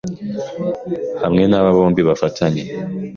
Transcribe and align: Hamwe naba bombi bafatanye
Hamwe 1.21 1.43
naba 1.47 1.69
bombi 1.77 2.01
bafatanye 2.09 2.61